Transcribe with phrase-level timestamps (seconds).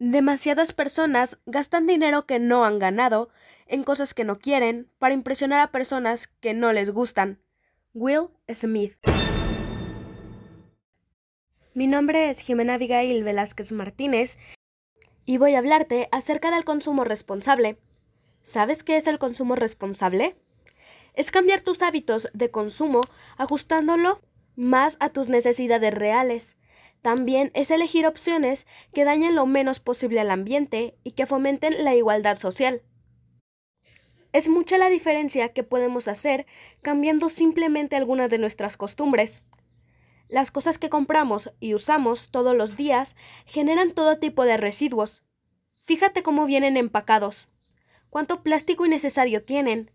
[0.00, 3.30] Demasiadas personas gastan dinero que no han ganado
[3.66, 7.40] en cosas que no quieren para impresionar a personas que no les gustan.
[7.94, 8.94] Will Smith.
[11.74, 14.38] Mi nombre es Jimena Abigail Velázquez Martínez
[15.24, 17.80] y voy a hablarte acerca del consumo responsable.
[18.40, 20.36] ¿Sabes qué es el consumo responsable?
[21.14, 23.00] Es cambiar tus hábitos de consumo
[23.36, 24.20] ajustándolo
[24.54, 26.56] más a tus necesidades reales
[27.02, 31.94] también es elegir opciones que dañen lo menos posible al ambiente y que fomenten la
[31.94, 32.82] igualdad social.
[34.32, 36.46] Es mucha la diferencia que podemos hacer
[36.82, 39.42] cambiando simplemente algunas de nuestras costumbres.
[40.28, 45.24] Las cosas que compramos y usamos todos los días generan todo tipo de residuos.
[45.80, 47.48] Fíjate cómo vienen empacados.
[48.10, 49.90] ¿Cuánto plástico innecesario tienen?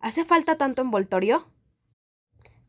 [0.00, 1.46] ¿Hace falta tanto envoltorio?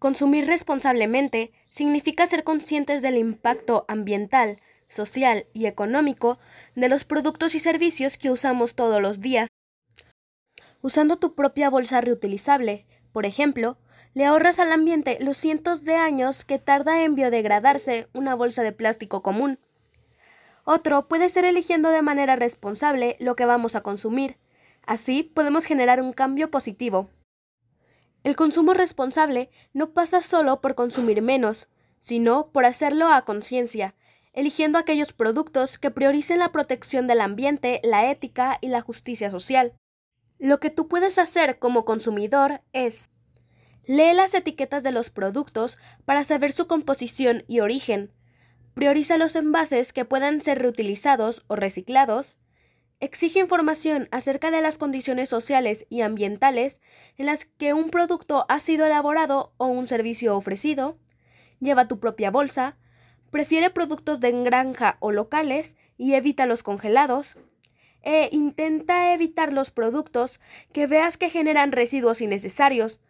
[0.03, 6.39] Consumir responsablemente significa ser conscientes del impacto ambiental, social y económico
[6.75, 9.47] de los productos y servicios que usamos todos los días.
[10.81, 13.77] Usando tu propia bolsa reutilizable, por ejemplo,
[14.13, 18.73] le ahorras al ambiente los cientos de años que tarda en biodegradarse una bolsa de
[18.73, 19.57] plástico común.
[20.65, 24.35] Otro puede ser eligiendo de manera responsable lo que vamos a consumir.
[24.85, 27.09] Así podemos generar un cambio positivo.
[28.23, 31.67] El consumo responsable no pasa solo por consumir menos,
[31.99, 33.95] sino por hacerlo a conciencia,
[34.31, 39.73] eligiendo aquellos productos que prioricen la protección del ambiente, la ética y la justicia social.
[40.39, 43.11] Lo que tú puedes hacer como consumidor es
[43.85, 48.13] Lee las etiquetas de los productos para saber su composición y origen.
[48.73, 52.39] Prioriza los envases que puedan ser reutilizados o reciclados
[53.03, 56.79] exige información acerca de las condiciones sociales y ambientales
[57.17, 60.97] en las que un producto ha sido elaborado o un servicio ofrecido,
[61.59, 62.77] lleva tu propia bolsa,
[63.29, 67.35] prefiere productos de granja o locales y evita los congelados,
[68.03, 70.39] e intenta evitar los productos
[70.71, 73.01] que veas que generan residuos innecesarios,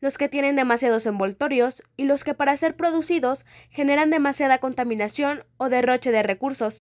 [0.00, 5.68] los que tienen demasiados envoltorios y los que para ser producidos generan demasiada contaminación o
[5.68, 6.78] derroche de recursos.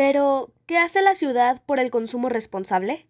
[0.00, 3.06] Pero, ¿qué hace la ciudad por el consumo responsable?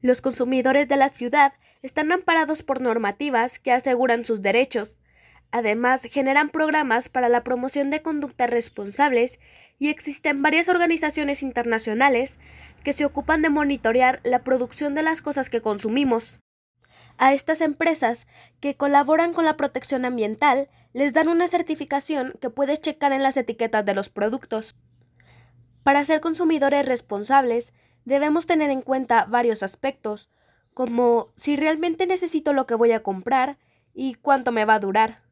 [0.00, 4.98] Los consumidores de la ciudad están amparados por normativas que aseguran sus derechos.
[5.50, 9.40] Además, generan programas para la promoción de conductas responsables
[9.78, 12.40] y existen varias organizaciones internacionales
[12.82, 16.40] que se ocupan de monitorear la producción de las cosas que consumimos.
[17.18, 18.26] A estas empresas
[18.58, 23.36] que colaboran con la protección ambiental les dan una certificación que puedes checar en las
[23.36, 24.74] etiquetas de los productos.
[25.82, 30.30] Para ser consumidores responsables, debemos tener en cuenta varios aspectos,
[30.74, 33.58] como si realmente necesito lo que voy a comprar
[33.94, 35.22] y cuánto me va a durar.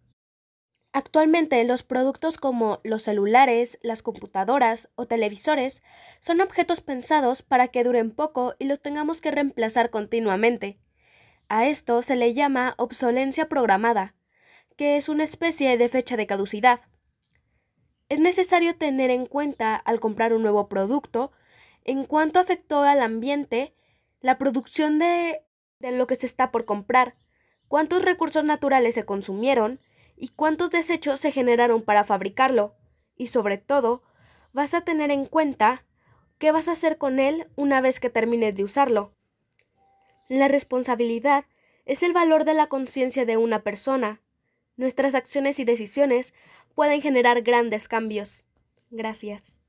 [0.93, 5.83] Actualmente los productos como los celulares, las computadoras o televisores
[6.19, 10.81] son objetos pensados para que duren poco y los tengamos que reemplazar continuamente.
[11.49, 14.15] A esto se le llama obsolencia programada,
[14.77, 16.81] que es una especie de fecha de caducidad.
[18.11, 21.31] Es necesario tener en cuenta al comprar un nuevo producto
[21.85, 23.73] en cuánto afectó al ambiente
[24.21, 25.45] la producción de,
[25.79, 27.15] de lo que se está por comprar,
[27.69, 29.81] cuántos recursos naturales se consumieron
[30.17, 32.75] y cuántos desechos se generaron para fabricarlo.
[33.17, 34.03] Y sobre todo,
[34.53, 35.85] vas a tener en cuenta
[36.39, 39.15] qué vas a hacer con él una vez que termines de usarlo.
[40.29, 41.45] La responsabilidad
[41.87, 44.21] es el valor de la conciencia de una persona.
[44.77, 46.35] Nuestras acciones y decisiones
[46.75, 48.45] pueden generar grandes cambios.
[48.91, 49.60] Gracias.